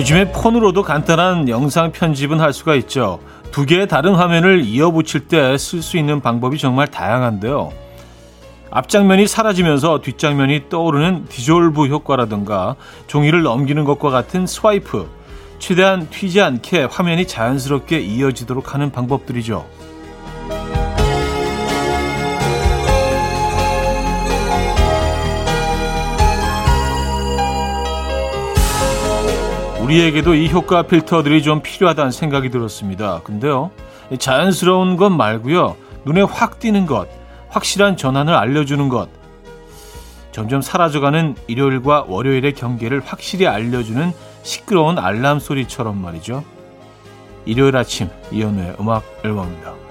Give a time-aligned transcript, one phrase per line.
[0.00, 3.20] 요즘에 폰으로도 간단한 영상 편집은 할 수가 있죠.
[3.50, 7.70] 두 개의 다른 화면을 이어붙일 때 쓸 수 있는 방법이 정말 다양한데요.
[8.70, 12.76] 앞장면이 사라지면서 뒷장면이 떠오르는 디졸브 효과라든가
[13.08, 15.06] 종이를 넘기는 것과 같은 swipe,
[15.58, 19.66] 최대한 튀지 않게 화면이 자연스럽게 이어지도록 하는 방법들이죠.
[29.90, 33.22] 우리에게도 이 효과 필터들이 좀 필요하다는 생각이 들었습니다.
[33.24, 33.72] 근데요,
[34.20, 37.08] 자연스러운 것 말고요, 눈에 확 띄는 것,
[37.48, 39.08] 확실한 전환을 알려주는 것,
[40.30, 44.12] 점점 사라져가는 일요일과 월요일의 경계를 확실히 알려주는
[44.44, 46.44] 시끄러운 알람 소리처럼 말이죠.
[47.44, 49.89] 일요일 아침 이연우의 음악 앨범입니다.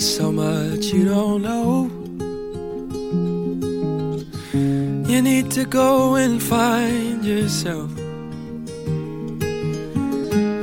[0.00, 1.90] There's so much you don't know.
[5.10, 7.90] You need to go and find yourself.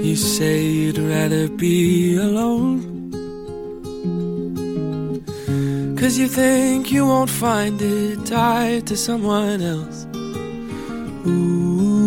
[0.04, 2.82] You say you'd rather be alone.
[6.00, 10.08] Cause you think you won't find it tied to someone else.
[11.24, 12.00] Who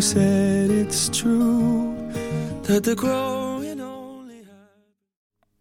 [0.00, 1.94] said it's true
[2.64, 2.96] that the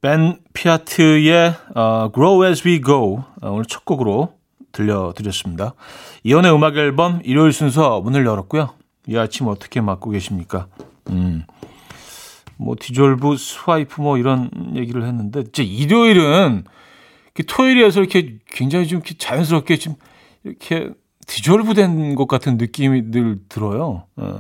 [0.02, 4.34] 벤 플랫의 어, Grow As We Go 어, 오늘 첫 곡으로
[4.72, 5.73] 들려드렸습니다.
[6.23, 8.70] 이현우의 음악 앨범 일요일 순서 문을 열었고요.
[9.08, 10.67] 이 아침 어떻게 맞고 계십니까?
[11.09, 11.44] 음.
[12.58, 16.64] 뭐 디졸브 swipe 뭐 이런 얘기를 했는데 이제 일요일은
[17.48, 19.95] 토요일에서 이렇게 굉장히 좀 자연스럽게 좀
[20.43, 20.89] 이렇게
[21.27, 24.05] 디졸브 된 것 같은 느낌이 늘 들어요.
[24.16, 24.39] 어.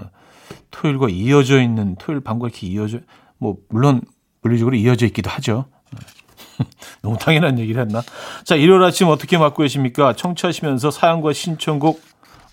[0.71, 2.99] 토요일과 이어져 있는 토요일 밤과 이렇게 이어져
[3.37, 4.01] 뭐 물론
[4.41, 5.65] 물리적으로 이어져 있기도 하죠.
[7.01, 8.01] 너무 당연한 얘기를 했나?
[8.43, 10.13] 자, 일요일 아침 어떻게 맞고 계십니까?
[10.13, 12.01] 청취하시면서 사연과 신청곡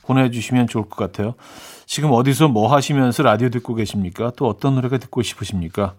[0.03, 1.35] 보내주시면 좋을 것 같아요.
[1.87, 4.33] 지금 어디서 뭐 하시면서 라디오 듣고 계십니까?
[4.37, 5.95] 또 어떤 노래가 듣고 싶으십니까?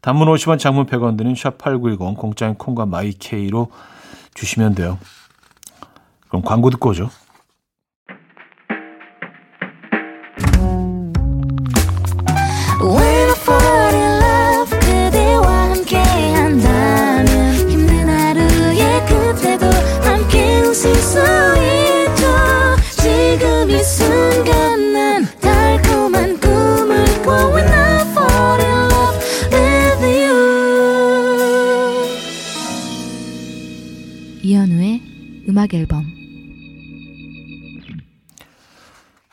[0.00, 3.70] 단문 50원, 장문 100원 드는 샵8910 공짜인 콩과 마이케이로
[4.34, 4.98] 주시면 돼요.
[6.28, 7.10] 그럼 광고 듣고 오죠.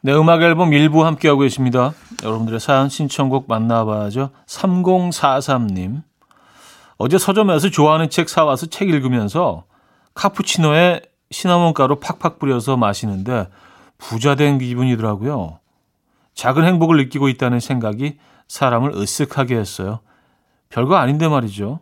[0.06, 1.94] 네, 음악 앨범 일부 함께하고 계십니다.
[2.24, 4.31] 여러분들의 사연 신청곡 만나봐야죠.
[4.47, 6.03] 3043님.
[6.97, 9.64] 어제 서점에서 좋아하는 책 사와서 책 읽으면서
[10.14, 13.47] 카푸치노에 시나몬 가루 팍팍 뿌려서 마시는데
[13.97, 15.59] 부자 된 기분이더라고요.
[16.34, 18.18] 작은 행복을 느끼고 있다는 생각이
[18.50, 20.02] 사람을 으쓱하게 했어요.
[20.68, 21.80] 별거 아닌데 말이죠.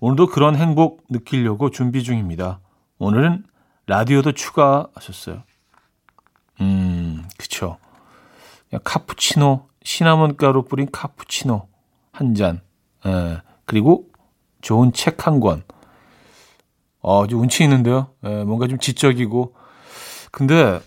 [0.00, 2.60] 오늘도 그런 행복 느끼려고 준비 중입니다.
[2.98, 3.44] 오늘은
[3.86, 5.42] 라디오도 추가하셨어요.
[6.60, 7.01] 음,
[7.38, 7.78] 그쵸.
[8.84, 11.68] 카푸치노, 시나몬 가루 뿌린 카푸치노
[12.12, 12.60] 한 잔.
[13.06, 14.06] 예, 그리고
[14.60, 15.62] 좋은 책 한 권.
[17.00, 18.08] 어, 좀 운치 있는데요.
[18.24, 19.54] 예, 뭔가 좀 지적이고.
[20.30, 20.80] 근데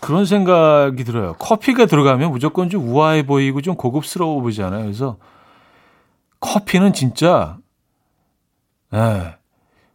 [0.00, 1.34] 그런 생각이 들어요.
[1.34, 4.82] 커피가 들어가면 무조건 좀 우아해 보이고 좀 고급스러워 보이잖아요.
[4.82, 5.16] 그래서
[6.40, 7.58] 커피는 진짜,
[8.94, 9.36] 예,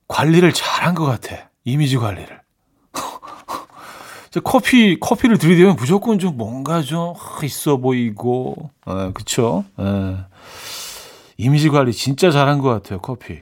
[0.08, 1.50] 관리를 잘한 것 같아.
[1.64, 2.41] 이미지 관리를.
[4.40, 7.14] 커피, 커피를 들이대면 무조건 좀 뭔가 좀
[7.44, 9.66] 있어 보이고, 에, 그쵸?
[9.78, 10.18] 에.
[11.38, 13.42] 이미지 관리 진짜 잘한 것 같아요, 커피.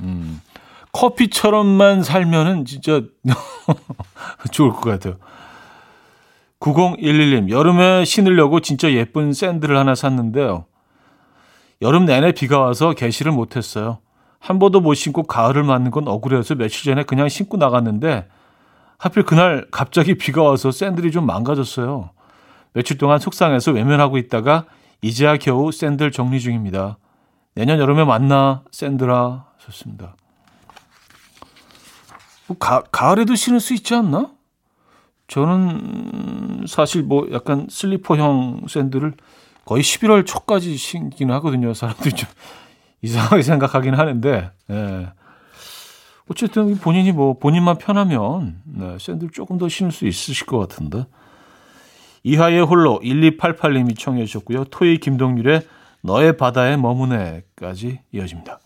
[0.00, 0.40] 음.
[0.92, 3.02] 커피처럼만 살면은 진짜
[4.52, 5.16] 좋을 것 같아요.
[6.60, 10.66] 9011님, 여름에 신으려고 진짜 예쁜 샌들을 하나 샀는데요.
[11.82, 13.98] 여름 내내 비가 와서 개시를 못했어요.
[14.38, 18.28] 한 번도 못 신고 가을을 맞는 건 억울해서 며칠 전에 그냥 신고 나갔는데
[19.04, 22.08] 하필 그날 갑자기 비가 와서 샌들이 좀 망가졌어요.
[22.72, 24.64] 며칠 동안 속상해서 외면하고 있다가
[25.02, 26.96] 이제야 겨우 샌들 정리 중입니다.
[27.54, 30.16] 내년 여름에 만나 샌들아 좋습니다.
[32.46, 34.30] 뭐 가, 가을에도 신을 수 있지 않나?
[35.28, 39.12] 저는 사실 뭐 약간 슬리퍼형 샌들을
[39.66, 41.74] 거의 11월 초까지 신기는 하거든요.
[41.74, 42.26] 사람들이 좀
[43.02, 45.08] 이상하게 생각하긴 하는데, 예.
[46.30, 51.04] 어쨌든 본인이 뭐 본인만 편하면 네, 샌들 조금 더 신을 수 있으실 것 같은데
[52.22, 54.64] 이하의 홀로 1288님이 청해 주셨고요.
[54.64, 55.62] 토이 김동률의
[56.02, 58.60] 너의 바다에 머무네까지 이어집니다.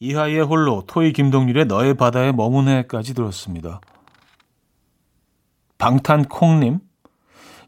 [0.00, 3.80] 이하이의 홀로, 토이 김동률의 너의 바다에 머무네까지 들었습니다.
[5.78, 6.80] 방탄콩님,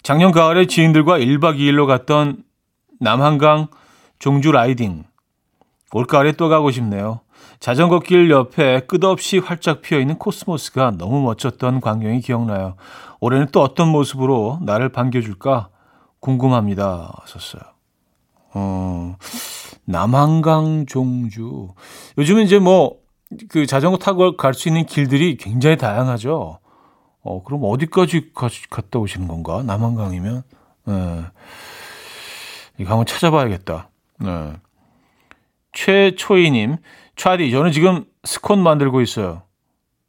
[0.02, 2.42] 작년 가을에 지인들과 1박 2일로 갔던
[2.98, 3.68] 남한강
[4.18, 5.04] 종주 라이딩.
[5.92, 7.20] 올가을에 또 가고 싶네요.
[7.60, 12.74] 자전거 길 옆에 끝없이 활짝 피어 있는 코스모스가 너무 멋졌던 광경이 기억나요.
[13.20, 15.68] 올해는 또 어떤 모습으로 나를 반겨줄까
[16.24, 17.22] 궁금합니다.
[17.26, 17.60] 썼어요.
[18.54, 19.16] 어,
[19.84, 21.68] 남한강 종주.
[22.16, 22.96] 요즘은 이제 뭐,
[23.50, 26.60] 그 자전거 타고 갈 수 있는 길들이 굉장히 다양하죠.
[27.22, 29.62] 어, 그럼 어디까지 가, 갔다 오시는 건가?
[29.64, 30.42] 남한강이면?
[30.86, 31.24] 네.
[32.78, 33.90] 이거 한번 찾아봐야겠다.
[34.20, 34.52] 네.
[35.72, 36.76] 최초희님,
[37.16, 39.42] 차디, 저는 지금 스콘 만들고 있어요.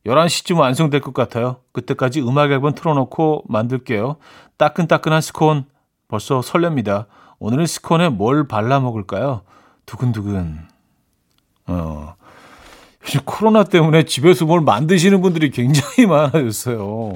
[0.06, 1.58] 11시쯤 완성될 것 같아요.
[1.74, 4.18] 그때까지 음악 앨범 틀어놓고 만들게요.
[4.58, 5.66] 따끈따끈한 스콘
[6.08, 7.06] 벌써 설렙니다.
[7.40, 9.42] 오늘은 스콘에 뭘 발라 먹을까요?
[9.86, 10.60] 두근두근.
[11.68, 12.16] 어.
[13.04, 17.14] 요즘 코로나 때문에 집에서 뭘 만드시는 분들이 굉장히 많아졌어요.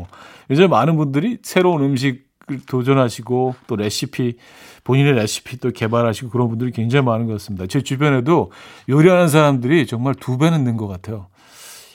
[0.50, 2.22] 요즘 많은 분들이 새로운 음식을
[2.68, 4.38] 도전하시고 또 레시피,
[4.84, 7.66] 본인의 레시피 또 개발하시고 그런 분들이 굉장히 많은 것 같습니다.
[7.68, 8.52] 제 주변에도
[8.88, 11.28] 요리하는 사람들이 정말 두 배는 는 것 같아요.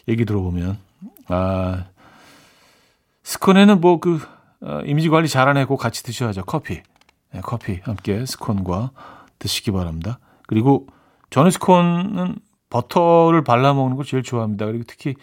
[0.08, 0.78] 얘기 들어보면.
[1.28, 1.84] 아,
[3.22, 4.20] 스콘에는 뭐 그,
[4.64, 6.44] 어, 이미지 관리 잘하는 고 같이 드셔야죠.
[6.44, 6.80] 커피.
[7.32, 8.92] 네, 커피 함께 스콘과
[9.38, 10.18] 드시기 바랍니다.
[10.46, 10.86] 그리고
[11.30, 12.36] 저는 스콘은
[12.70, 14.66] 버터를 발라 먹는 걸 제일 좋아합니다.
[14.66, 15.14] 그리고 특히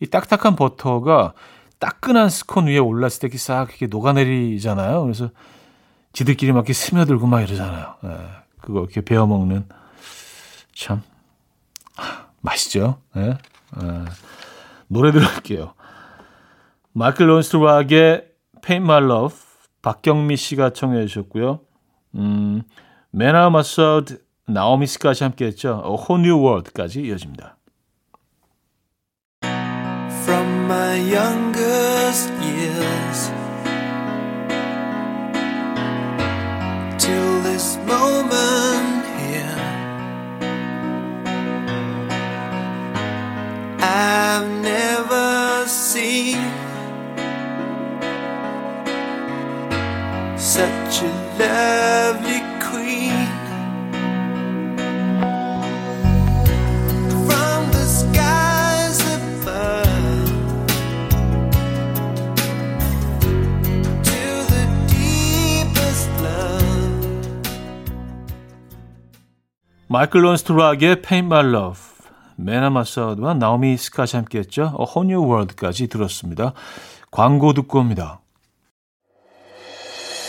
[0.00, 1.32] 이 딱딱한 버터가
[1.78, 5.02] 따끈한 스콘 위에 올랐을 때 이렇게 싹 이렇게 녹아내리잖아요.
[5.02, 5.30] 그래서
[6.12, 7.94] 지들끼리 막 이렇게 스며들고 막 이러잖아요.
[8.02, 8.16] 네,
[8.60, 9.66] 그거 이렇게 베어 먹는
[10.72, 11.02] 참
[12.40, 13.00] 맛있죠.
[13.14, 13.36] 네?
[13.80, 14.04] 네.
[14.86, 15.74] 노래 들을게요.
[16.92, 18.33] 마이클 론스트락의
[18.64, 19.36] Paint My Love
[19.82, 21.60] 박경미 씨가 청해 주셨고요.
[22.14, 22.62] 음,
[23.10, 25.82] 메나 마서드 나오미 스까지 함께 했죠.
[25.84, 27.58] A Whole New World까지 이어집니다.
[30.24, 33.30] From my youngest years
[36.96, 39.54] till this moment here,
[43.80, 46.43] I've never seen
[50.54, 52.54] such a lovely
[69.86, 71.80] 마이클 론스트락의 Paint My Love,
[72.36, 74.62] 메나 마사드와 나오미 스카시 함께했죠.
[74.62, 76.52] A Whole New World까지 들었습니다.
[77.12, 78.23] 광고 듣고 옵니다.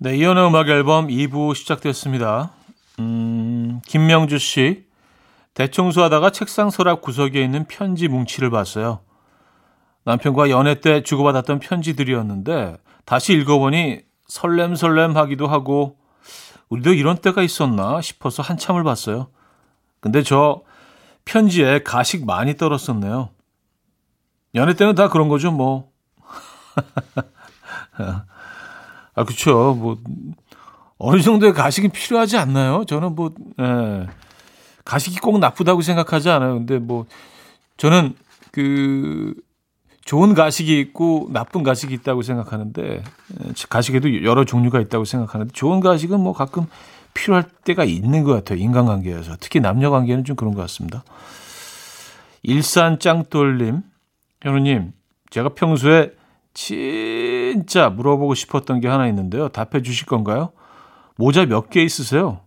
[0.00, 2.52] 네, 이현우의 음악 앨범 2부 시작됐습니다.
[3.00, 4.84] 음, 김명주 씨.
[5.54, 9.00] 대청소하다가 책상 서랍 구석에 있는 편지 뭉치를 봤어요.
[10.04, 12.76] 남편과 연애 때 주고받았던 편지들이었는데
[13.06, 15.98] 다시 읽어보니 설렘설렘 하기도 하고
[16.68, 19.30] 우리도 이런 때가 있었나 싶어서 한참을 봤어요.
[19.98, 20.62] 근데 저
[21.24, 23.30] 편지에 가식 많이 떨었었네요.
[24.54, 25.90] 연애 때는 다 그런 거죠, 뭐.
[29.18, 29.74] 아, 그쵸.
[29.76, 29.98] 뭐,
[30.98, 32.84] 어느 정도의 가식이 필요하지 않나요?
[32.84, 34.06] 저는 뭐, 예.
[34.84, 36.54] 가식이 꼭 나쁘다고 생각하지 않아요.
[36.54, 37.04] 근데 뭐,
[37.76, 38.14] 저는
[38.52, 39.34] 그,
[40.04, 43.02] 좋은 가식이 있고 나쁜 가식이 있다고 생각하는데
[43.68, 46.66] 가식에도 여러 종류가 있다고 생각하는데 좋은 가식은 뭐 가끔
[47.12, 48.58] 필요할 때가 있는 것 같아요.
[48.58, 49.36] 인간관계에서.
[49.38, 51.04] 특히 남녀 관계는 좀 그런 것 같습니다.
[52.42, 53.82] 일산 짱돌님,
[54.40, 54.92] 현우님,
[55.28, 56.12] 제가 평소에
[57.52, 59.48] 진짜 물어보고 싶었던 게 하나 있는데요.
[59.48, 60.50] 답해 주실 건가요?
[61.16, 62.40] 모자 몇 개 있으세요?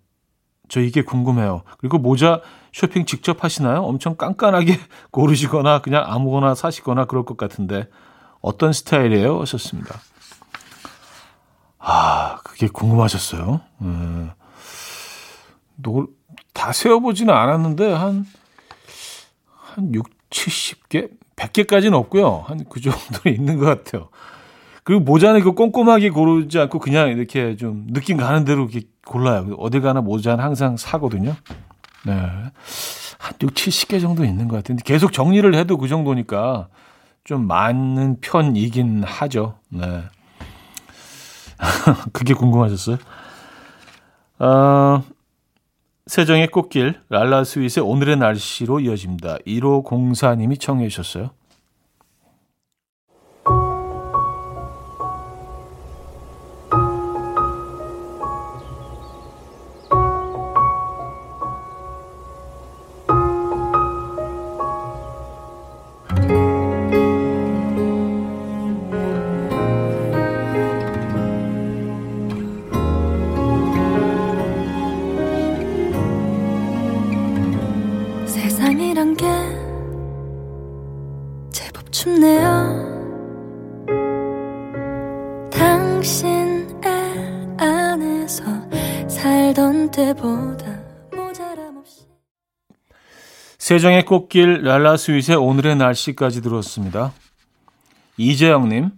[0.70, 1.64] 저 이게 궁금해요.
[1.80, 2.42] 그리고 모자
[2.74, 3.82] 쇼핑 직접 하시나요?
[3.84, 4.80] 엄청 깐깐하게
[5.12, 7.88] 고르시거나 그냥 아무거나 사시거나 그럴 것 같은데
[8.42, 9.42] 어떤 스타일이에요?
[9.42, 10.00] 하셨습니다.
[11.80, 13.62] 아, 그게 궁금하셨어요.
[13.82, 14.32] 음.
[16.54, 18.26] 다 세어보지는 않았는데 한,
[19.56, 21.10] 한 6, 70개?
[21.36, 22.46] 100개까지는 없고요.
[22.48, 22.98] 한 그 정도
[23.30, 24.10] 있는 것 같아요.
[24.84, 29.56] 그리고 모자는 그 꼼꼼하게 고르지 않고 그냥 이렇게 좀 느낌 가는 대로 이렇게 골라요.
[29.60, 31.36] 어딜 가나 모자는 항상 사거든요.
[32.06, 32.14] 네.
[32.14, 36.70] 한 6, 70개 정도 있는 것 같은데 계속 정리를 해도 그 정도니까
[37.24, 39.60] 좀 많은 편이긴 하죠.
[39.70, 40.04] 네.
[42.12, 42.98] 그게 궁금하셨어요?
[44.40, 45.04] 어,
[46.08, 49.38] 세정의 꽃길, 랄라 스윗의 오늘의 날씨로 이어집니다.
[49.46, 51.30] 1호 공사님이 청해 주셨어요.
[93.58, 97.12] 세정의 꽃길 랄라 스윗의 오늘의 날씨까지 들었습니다.
[98.16, 98.92] 이재영님,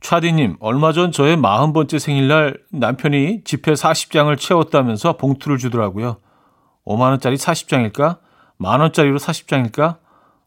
[0.00, 6.16] 차디님, 얼마 전 저의 40번째 생일날 남편이 지폐 40장을 채웠다면서 봉투를 주더라고요.
[6.84, 8.18] 5만원짜리 40장일까?
[8.58, 9.98] 만원짜리로 40장일까?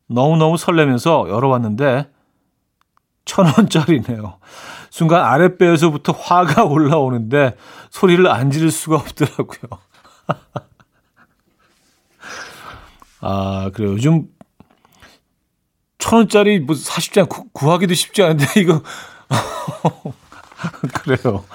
[0.07, 2.09] 너무너무 설레면서 열어봤는데,
[3.25, 4.39] 천원짜리네요.
[4.97, 7.55] 순간 아랫배에서부터 화가 올라오는데
[7.91, 9.59] 소리를 안 지를 수가 없더라고요.
[13.21, 13.91] 아, 그래요.
[13.91, 14.25] 요즘
[15.99, 18.81] 천 원짜리 뭐 40장 구, 구하기도 쉽지 않은데 이거
[20.95, 21.45] 그래요.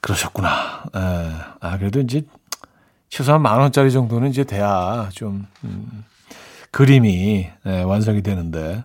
[0.00, 0.86] 그러셨구나.
[0.96, 1.32] 에, 예.
[1.60, 2.22] 아, 그래도 이제
[3.08, 6.04] 최소한 만 원짜리 정도는 이제 돼야 좀 음,
[6.72, 8.82] 그림이 예, 완성이 되는데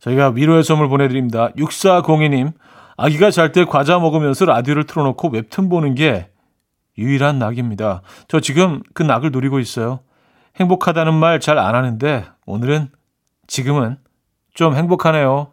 [0.00, 1.50] 저희가 위로의 선물 보내드립니다.
[1.56, 2.52] 6402님,
[2.96, 6.30] 아기가 잘 때 과자 먹으면서 라디오를 틀어놓고 웹툰 보는 게
[6.96, 8.02] 유일한 낙입니다.
[8.26, 10.00] 저 지금 그 낙을 누리고 있어요.
[10.56, 12.88] 행복하다는 말 잘 안 하는데 오늘은
[13.46, 13.98] 지금은
[14.54, 15.52] 좀 행복하네요.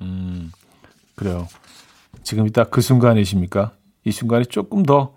[0.00, 0.50] 음,
[1.14, 1.46] 그래요.
[2.22, 3.72] 지금이 딱 그 순간이십니까?
[4.04, 5.14] 이 순간이 조금 더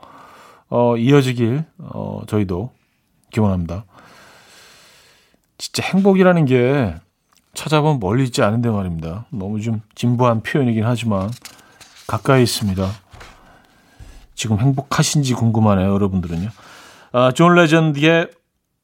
[0.69, 2.71] 어, 이어지길 어, 저희도
[3.31, 3.85] 기원합니다.
[5.57, 6.95] 진짜 행복이라는 게
[7.53, 9.25] 찾아보면 멀리 있지 않은데 말입니다.
[9.29, 11.29] 너무 좀 진부한 표현이긴 하지만
[12.07, 12.87] 가까이 있습니다.
[14.35, 16.49] 지금 행복하신지 궁금하네요, 여러분들은요.
[17.11, 18.29] 아, 존 레전드의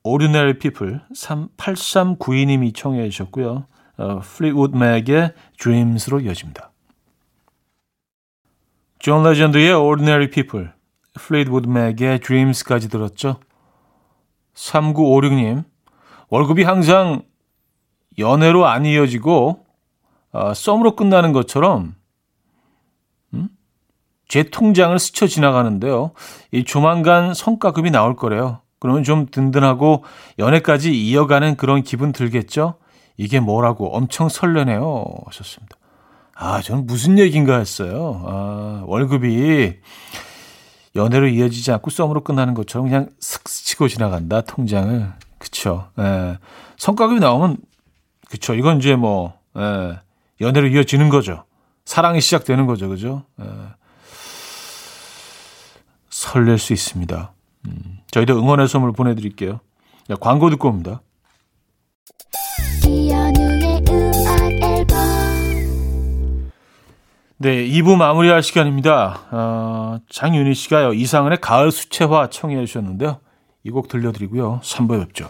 [0.04, 3.66] Ordinary People 8392님이 청해 주셨고요.
[3.98, 6.72] 어, 플리트우드 맥의 Dreams로 이어집니다.
[9.00, 10.70] 존 레전드의 Ordinary People,
[11.13, 13.40] 플리트우드 맥의 Dreams까지 들었죠.
[14.54, 15.64] 3956님,
[16.30, 17.24] 월급이 항상
[18.18, 19.66] 연애로 안 이어지고
[20.32, 21.96] 어, 썸으로 끝나는 것처럼
[24.28, 26.12] 제 통장을 스쳐 지나가는데요.
[26.52, 28.60] 이 조만간 성과급이 나올 거래요.
[28.80, 30.04] 그러면 좀 든든하고
[30.38, 32.76] 연애까지 이어가는 그런 기분 들겠죠?
[33.16, 35.06] 이게 뭐라고 엄청 설레네요.
[35.26, 35.78] 하셨습니다.
[36.36, 38.22] 아, 저는 무슨 얘기인가 했어요.
[38.28, 39.78] 아, 월급이
[40.96, 45.14] 연애로 이어지지 않고 썸으로 끝나는 것처럼 그냥 슥 스치고 지나간다, 통장을.
[45.40, 45.88] 그쵸.
[46.00, 46.38] 예.
[46.78, 47.58] 성과급이 나오면,
[48.29, 48.53] 그쵸.
[48.53, 50.00] 이건 이제 뭐, 예.
[50.41, 51.46] 연애로 이어지는 거죠.
[51.86, 52.89] 사랑이 시작되는 거죠.
[52.89, 53.24] 그죠?
[53.41, 53.46] 예.
[56.10, 57.34] 설렐 수 있습니다.
[57.67, 59.60] 음, 저희도 응원의 선물 보내드릴게요.
[60.10, 61.01] 야, 광고 듣고 옵니다.
[67.39, 69.22] 네, 2부 마무리할 시간입니다.
[69.31, 73.19] 어, 장윤희 씨가요, 이상은의 가을 수채화 청해 주셨는데요.
[73.63, 74.62] 이 곡 들려드리고요.
[74.63, 75.29] 3부에 뵙죠.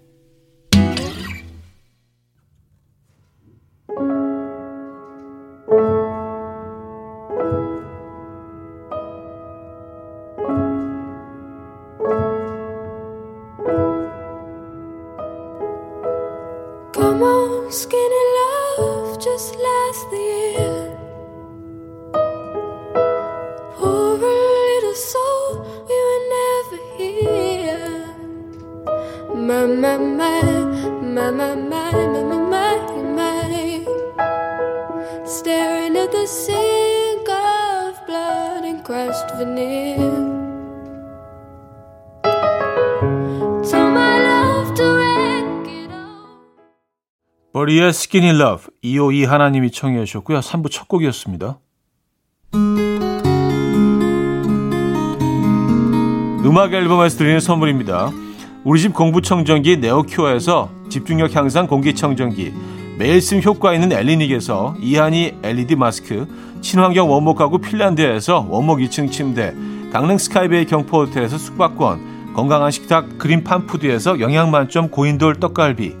[47.93, 50.39] Skinny Love 252 하나님이 청해 주셨고요.
[50.39, 51.59] 3부 첫 곡이었습니다.
[56.43, 58.11] 음악 앨범에서 드리는 선물입니다.
[58.63, 62.53] 우리 집 공부청정기 네오큐어에서 집중력 향상 공기청정기
[62.97, 66.27] 매일 쓴 효과 있는 엘리닉에서 이하늬 LED 마스크
[66.61, 69.55] 친환경 원목 가구 핀란드에서 원목 2층 침대
[69.91, 76.00] 강릉 스카이베이 경포호텔에서 숙박권 건강한 식탁 그린 팜푸드에서 영양만점 고인돌 떡갈비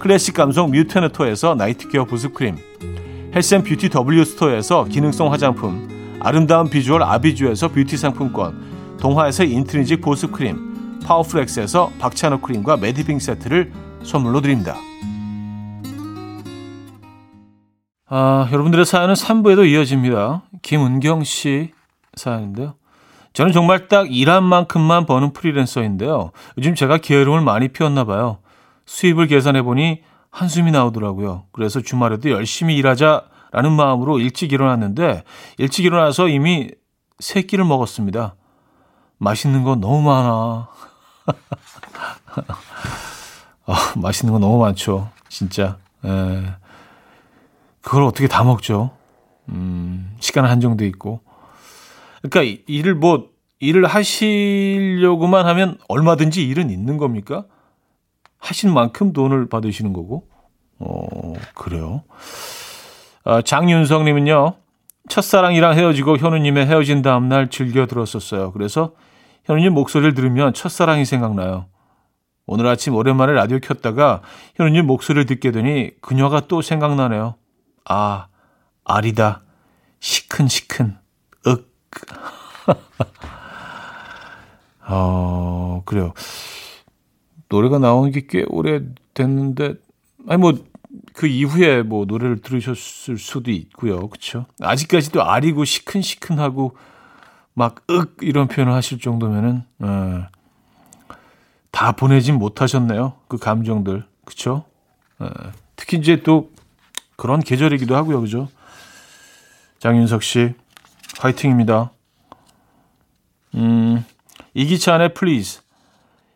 [0.00, 2.56] 클래식 감성 뮤테너토에서 나이트케어 부스크림
[3.34, 12.40] 헬스앤뷰티 W 스토어에서 기능성 화장품 아름다운 비주얼 아비주에서 뷰티 상품권 동화에서 인트리직 보습크림 파워프렉스에서 박찬호
[12.40, 14.76] 크림과 매디핑 세트를 선물로 드립니다.
[18.08, 20.42] 아, 여러분들의 사연은 3부에도 이어집니다.
[20.62, 21.72] 김은경 씨
[22.14, 22.74] 사연인데요.
[23.32, 26.32] 저는 정말 딱 일한 만큼만 버는 프리랜서인데요.
[26.58, 28.38] 요즘 제가 게으름을 많이 피웠나 봐요.
[28.90, 31.44] 수입을 계산해 보니 한숨이 나오더라고요.
[31.52, 35.22] 그래서 주말에도 열심히 일하자라는 마음으로 일찍 일어났는데
[35.58, 36.70] 일찍 일어나서 이미
[37.20, 38.34] 세 끼를 먹었습니다.
[39.18, 40.68] 맛있는 거 너무 많아.
[43.66, 45.08] 아, 맛있는 거 너무 많죠.
[45.28, 45.78] 진짜.
[46.04, 46.08] 에.
[46.08, 46.54] 예.
[47.82, 48.90] 그걸 어떻게 다 먹죠?
[49.50, 51.20] 음, 시간 한정돼 있고.
[52.22, 53.28] 그러니까 일을 뭐
[53.60, 57.44] 일을 하시려고만 하면 얼마든지 일은 있는 겁니까?
[58.40, 60.28] 하신 만큼 돈을 받으시는 거고.
[60.78, 62.02] 어, 그래요.
[63.24, 64.54] 아, 장윤성님은요,
[65.08, 68.52] 첫사랑이랑 헤어지고 현우님의 헤어진 다음날 즐겨 들었었어요.
[68.52, 68.94] 그래서
[69.44, 71.66] 현우님 목소리를 들으면 첫사랑이 생각나요.
[72.46, 74.22] 오늘 아침 오랜만에 라디오 켰다가
[74.56, 77.36] 현우님 목소리를 듣게 되니 그녀가 또 생각나네요.
[77.84, 78.26] 아,
[78.84, 79.42] 아리다.
[80.00, 80.96] 시큰시큰.
[81.46, 81.70] 윽.
[84.88, 86.12] 어, 그래요.
[87.50, 88.80] 노래가 나온 게 꽤 오래
[89.12, 89.74] 됐는데,
[90.28, 90.54] 아니, 뭐,
[91.12, 94.08] 그 이후에 뭐 노래를 들으셨을 수도 있고요.
[94.08, 94.46] 그쵸?
[94.60, 96.76] 아직까지도 아리고 시큰시큰하고
[97.54, 98.16] 막, 윽!
[98.22, 100.26] 이런 표현을 하실 정도면은, 어,
[101.70, 103.14] 다 보내진 못하셨네요.
[103.28, 104.04] 그 감정들.
[105.18, 105.28] 어,
[105.76, 106.50] 특히 이제 또
[107.16, 108.20] 그런 계절이기도 하고요.
[108.20, 108.48] 그죠?
[109.80, 110.54] 장윤석 씨,
[111.18, 111.90] 화이팅입니다.
[113.56, 114.04] 음,
[114.54, 115.60] 이기찬의 Please.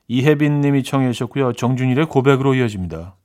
[0.08, 1.52] 이혜빈 님이 청해 주셨고요.
[1.54, 3.16] 정준일의 고백으로 이어집니다.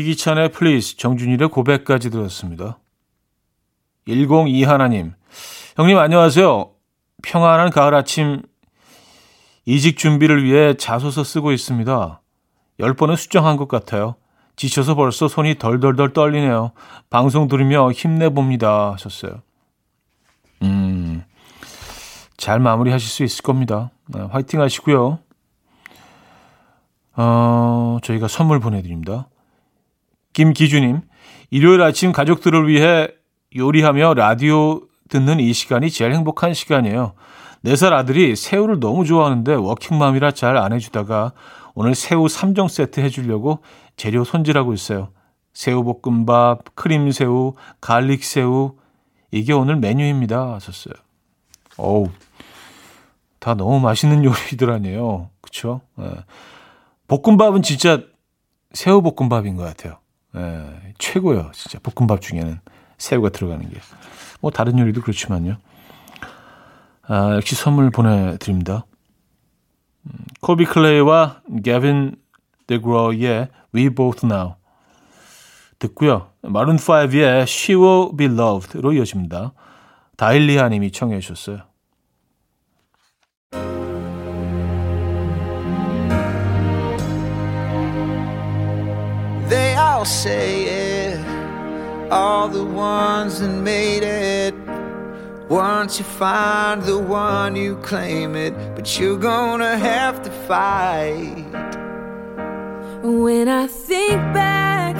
[0.00, 2.78] 이기찬의 Please, 정준일의 고백까지 들었습니다.
[4.06, 5.12] 1021님,
[5.76, 6.70] 형님 안녕하세요.
[7.22, 8.42] 평안한 가을 아침
[9.66, 12.20] 이직 준비를 위해 자소서 쓰고 있습니다.
[12.80, 14.16] 10번은 수정한 것 같아요.
[14.56, 16.72] 지쳐서 벌써 손이 덜덜덜 떨리네요.
[17.10, 18.92] 방송 들으며 힘내봅니다.
[18.92, 19.42] 하셨어요.
[20.62, 21.22] 음,
[22.36, 23.90] 잘 마무리 하실 수 있을 겁니다.
[24.06, 25.18] 네, 화이팅 하시고요.
[27.16, 29.28] 어, 저희가 선물 보내드립니다.
[30.32, 31.00] 김기주님,
[31.50, 33.08] 일요일 아침 가족들을 위해
[33.56, 37.14] 요리하며 라디오 듣는 이 시간이 제일 행복한 시간이에요.
[37.64, 41.32] 4살 아들이 새우를 너무 좋아하는데 워킹맘이라 잘 안 해주다가
[41.74, 43.58] 오늘 새우 3종 세트 해주려고
[43.96, 45.10] 재료 손질하고 있어요.
[45.52, 48.76] 새우볶음밥, 크림새우, 갈릭새우.
[49.32, 50.54] 이게 오늘 메뉴입니다.
[50.54, 50.94] 하셨어요.
[51.76, 52.08] 어우,
[53.38, 55.30] 다 너무 맛있는 요리들 아니에요.
[55.40, 55.80] 그쵸?
[55.96, 56.06] 네.
[57.08, 58.02] 볶음밥은 진짜
[58.72, 59.98] 새우볶음밥인 것 같아요.
[60.36, 61.50] 예, 최고예요.
[61.54, 62.60] 진짜 볶음밥 중에는
[62.98, 63.80] 새우가 들어가는 게.
[64.40, 65.56] 뭐 다른 요리도 그렇지만요.
[67.08, 68.86] 아, 역시 선물 보내드립니다.
[70.06, 72.16] 음, 코비 클레이와 게빈
[72.66, 74.54] 데그로의 We Both Now
[75.78, 76.28] 듣고요.
[76.42, 79.52] 마룬 5의 She Will Be Loved로 이어집니다.
[80.16, 81.69] 다일리아 님이 청해 주셨어요.
[90.00, 92.10] All say it.
[92.10, 94.54] All the ones that made it.
[95.50, 98.54] Once you find the one, you claim it.
[98.74, 101.44] But you're gonna have to fight.
[103.02, 104.96] When I think back,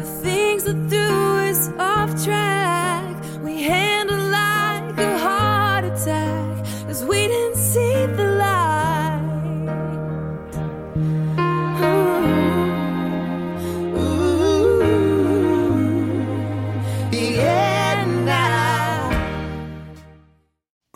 [0.00, 1.10] the things that do
[1.50, 3.14] is off track.
[3.44, 4.01] We handle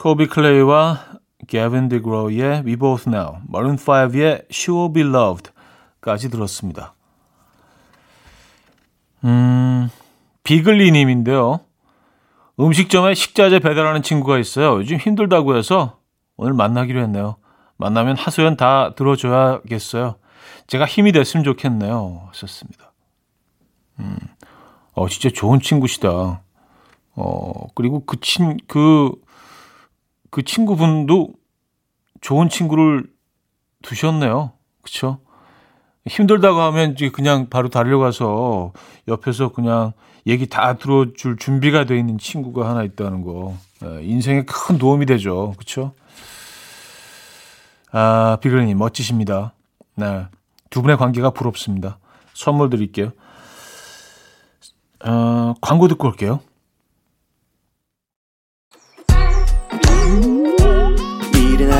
[0.06, 1.00] 코비 클레이와
[1.48, 6.94] 게빈 디그로의 We Both Know, 머른 5의 She Will Be Loved까지 들었습니다.
[9.24, 9.90] 음,
[10.44, 11.58] 비글리님인데요.
[12.60, 14.76] 음식점에 식자재 배달하는 친구가 있어요.
[14.76, 15.98] 요즘 힘들다고 해서
[16.36, 17.34] 오늘 만나기로 했네요.
[17.76, 20.18] 만나면 하소연 다 들어줘야겠어요.
[20.68, 22.28] 제가 힘이 됐으면 좋겠네요.
[22.28, 22.92] 하셨습니다.
[23.98, 24.16] 음,
[24.92, 26.42] 어, 진짜 좋은 친구시다.
[27.16, 29.10] 어, 그리고 그 친, 그,
[30.36, 31.30] 그 친구분도
[32.20, 33.06] 좋은 친구를
[33.80, 34.52] 두셨네요.
[34.82, 35.18] 그쵸?
[36.06, 38.74] 힘들다고 하면 이제 그냥 바로 달려가서
[39.08, 39.94] 옆에서 그냥
[40.26, 43.56] 얘기 다 들어줄 준비가 돼 있는 친구가 하나 있다는 거.
[43.82, 45.54] 예, 인생에 큰 도움이 되죠.
[45.56, 45.94] 그쵸?
[47.90, 49.54] 아, 비글님, 멋지십니다.
[49.94, 50.26] 네.
[50.68, 51.96] 두 분의 관계가 부럽습니다.
[52.34, 53.12] 선물 드릴게요.
[55.02, 56.40] 어, 광고 듣고 올게요.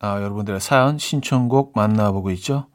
[0.00, 2.66] 아, 여러분들의 사연, 신청곡 만나보고 있죠.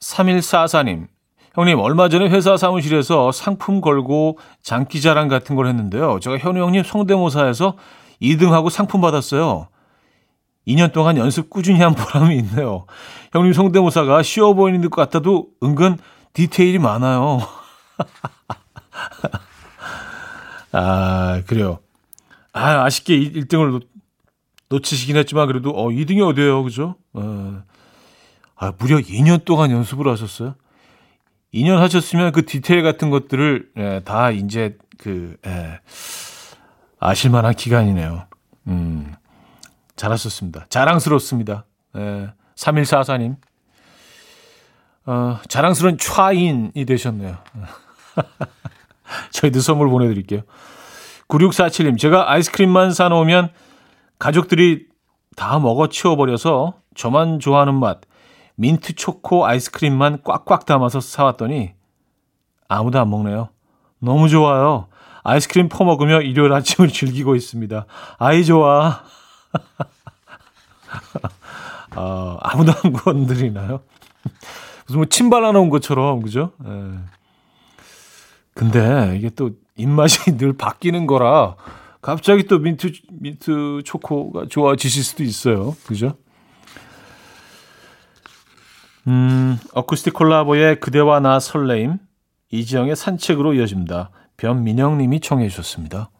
[0.00, 1.08] 3144님,
[1.54, 6.20] 형님, 얼마 전에 회사 사무실에서 상품 걸고 장기 자랑 같은 걸 했는데요.
[6.20, 7.76] 제가 현우 형님 성대모사에서
[8.22, 9.66] 2등하고 상품 받았어요.
[10.68, 12.86] 2년 동안 연습 꾸준히 한 보람이 있네요.
[13.32, 15.98] 형님 성대모사가 쉬워 보이는 것 같아도 은근
[16.32, 17.40] 디테일이 많아요.
[20.70, 21.80] 아, 그래요.
[22.52, 23.80] 아, 아쉽게 1등을
[24.70, 26.96] 놓치시긴 했지만 그래도 어 2등이 어디예요, 그죠?
[27.14, 27.62] 어,
[28.56, 30.54] 아 무려 2년 동안 연습을 하셨어요.
[31.54, 35.80] 2년 하셨으면 그 디테일 같은 것들을 예, 다 이제 그 예,
[37.00, 38.26] 아실 만한 기간이네요.
[38.66, 39.14] 음,
[39.96, 40.66] 잘하셨습니다.
[40.68, 41.64] 자랑스럽습니다.
[41.96, 43.36] 예, 3144님.
[45.06, 47.38] 어, 자랑스러운 촤인이 되셨네요.
[49.32, 50.42] 저희도 선물 보내드릴게요.
[51.28, 53.50] 9647님, 제가 아이스크림만 사놓으면
[54.18, 54.86] 가족들이
[55.36, 58.00] 다 먹어 치워버려서 저만 좋아하는 맛,
[58.56, 61.74] 민트 초코 아이스크림만 꽉꽉 담아서 사왔더니
[62.68, 63.50] 아무도 안 먹네요.
[64.00, 64.88] 너무 좋아요.
[65.22, 67.86] 아이스크림 퍼먹으며 일요일 아침을 즐기고 있습니다.
[68.18, 69.02] 아이 좋아.
[71.94, 73.80] 아, 아무도 안 건드리나요?
[74.86, 76.52] 무슨 뭐 침발라 놓은 것처럼 그죠?
[76.66, 76.98] 예.
[78.54, 81.54] 근데 이게 또 입맛이 늘 바뀌는 거라
[82.00, 85.76] 갑자기 또 민트 민트 초코가 좋아지실 수도 있어요.
[85.86, 86.16] 그죠?
[89.06, 91.98] 음, 어쿠스틱 콜라보의 그대와 나 설레임
[92.50, 94.10] 이지영의 산책으로 이어집니다.
[94.36, 96.10] 변민영 님이 청해 주셨습니다.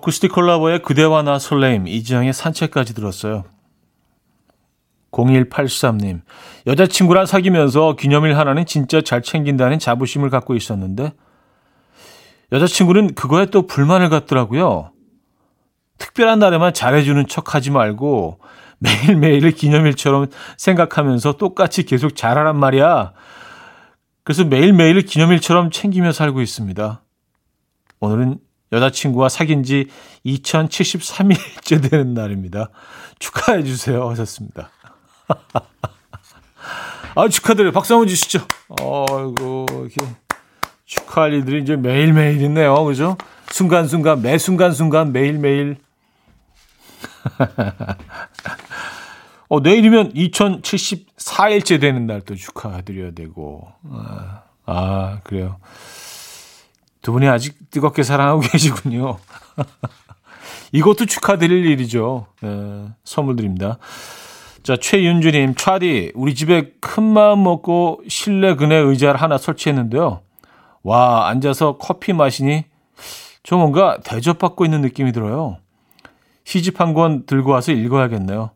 [0.00, 3.44] 어쿠스틱 콜라보의 그대와 나 설레임, 이지영의 산책까지 들었어요.
[5.10, 6.22] 0183님,
[6.66, 11.12] 여자친구랑 사귀면서 기념일 하나는 진짜 잘 챙긴다는 자부심을 갖고 있었는데,
[12.52, 14.92] 여자친구는 그거에 또 불만을 갖더라고요.
[15.98, 18.40] 특별한 날에만 잘해주는 척 하지 말고,
[18.78, 23.12] 매일매일을 기념일처럼 생각하면서 똑같이 계속 잘하란 말이야.
[24.24, 27.02] 그래서 매일매일을 기념일처럼 챙기며 살고 있습니다.
[28.00, 28.38] 오늘은
[28.72, 29.88] 여자친구와 사귄 지
[30.26, 32.70] 2073일째 되는 날입니다.
[33.18, 34.08] 축하해 주세요.
[34.10, 34.70] 하셨습니다.
[37.16, 37.72] 아, 축하드려요.
[37.72, 38.46] 박수 한번 주시죠.
[38.80, 39.96] 어이구, 이렇게
[40.86, 42.84] 축하할 일들이 이제 매일매일 있네요.
[42.84, 43.16] 그죠?
[43.50, 45.76] 순간순간, 매 순간순간, 매일매일.
[49.48, 53.66] 어, 내일이면 2074일째 되는 날 또 축하드려야 되고.
[53.90, 55.56] 아, 아 그래요.
[57.02, 59.18] 두 분이 아직 뜨겁게 사랑하고 계시군요.
[60.72, 62.26] 이것도 축하드릴 일이죠.
[62.44, 63.78] 예, 선물 드립니다.
[64.62, 70.20] 자, 최윤주님, 차디, 우리 집에 큰 마음 먹고 실내 근해 의자를 하나 설치했는데요.
[70.82, 72.64] 와, 앉아서 커피 마시니
[73.42, 75.56] 좀 뭔가 대접받고 있는 느낌이 들어요.
[76.44, 78.50] 시집 한 권 들고 와서 읽어야겠네요.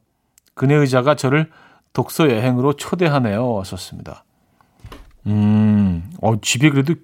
[0.55, 1.51] 그네 의자가 저를
[1.93, 3.53] 독서 여행으로 초대하네요.
[3.55, 4.25] 왔었습니다.
[5.27, 6.95] 음, 어, 집이 그래도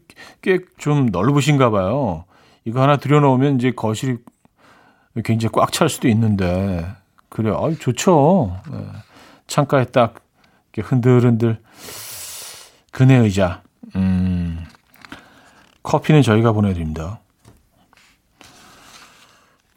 [0.42, 2.24] 꽤 좀 넓으신가 봐요.
[2.64, 4.18] 이거 하나 들여놓으면 이제 거실이
[5.24, 6.87] 굉장히 꽉 찰 수도 있는데,
[7.28, 7.56] 그래요.
[7.59, 8.56] 아 좋죠.
[8.70, 8.78] 네.
[9.46, 10.22] 창가에 딱
[10.72, 11.59] 이렇게 흔들흔들
[12.92, 13.62] 그네 의자.
[13.96, 14.64] 음,
[15.83, 17.20] 커피는 저희가 보내드립니다.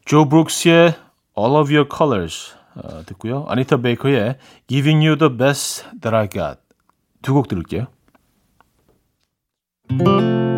[0.06, 0.96] 조 브룩스의
[1.38, 3.46] All of Your Colors 어, 듣고요.
[3.48, 6.60] 아니타 베이커의 Giving You the Best That I Got
[7.22, 7.88] 두 곡 들을게요.
[10.00, 10.53] Música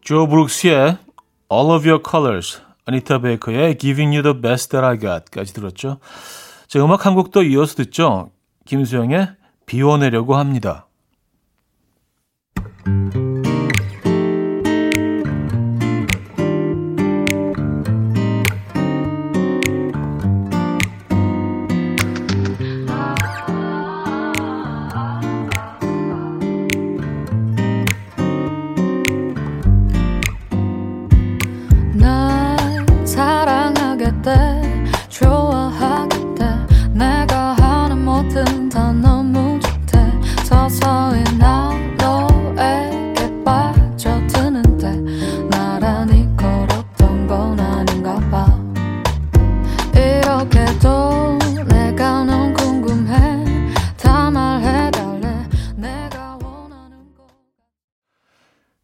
[0.00, 0.98] 조 브룩스의
[1.52, 5.98] All of Your Colors, 아니타 베이커의 Giving You the Best That I Got까지 들었죠.
[6.68, 8.30] 자, 음악 한곡더 이어서 듣죠.
[8.64, 9.28] 김수영의
[9.66, 10.86] 비워내려고 합니다.
[12.86, 13.15] that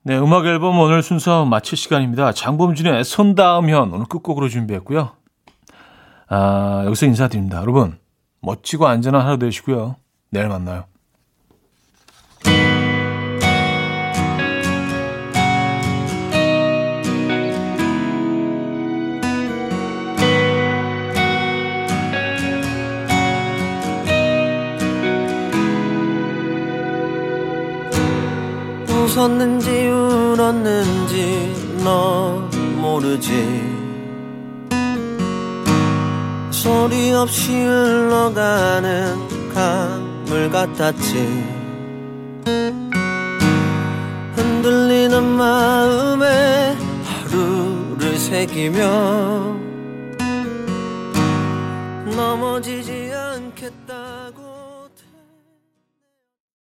[0.08, 2.32] 음악 앨범 오늘 순서 마칠 시간입니다.
[2.32, 5.12] 장범준의 손 닿으면 오늘 끝곡으로 준비했고요.
[6.28, 7.60] 아, 여기서 인사드립니다.
[7.60, 7.98] 여러분,
[8.40, 9.96] 멋지고 안전한 하루 되시고요.
[10.30, 10.84] 내일 만나요.
[29.12, 33.62] 웃었는지 울었는지 너 모르지.
[36.50, 39.14] 소리 없이 흘러가는
[39.52, 41.44] 강물 같았지.
[44.34, 49.56] 흔들리는 마음에 하루를 새기며
[52.16, 53.01] 넘어지지